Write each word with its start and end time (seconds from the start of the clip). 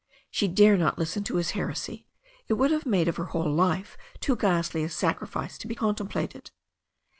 She 0.31 0.47
dare 0.47 0.77
not 0.77 0.97
listen 0.97 1.23
to 1.25 1.35
his 1.35 1.51
heresy. 1.51 2.07
It 2.47 2.55
would 2.55 2.71
have 2.71 2.87
made 2.87 3.07
of 3.07 3.17
her 3.17 3.25
whole 3.25 3.47
life 3.53 3.99
too 4.19 4.35
ghastly 4.35 4.83
a 4.83 4.89
sacrifice 4.89 5.59
to 5.59 5.67
be 5.67 5.75
contemplated. 5.75 6.49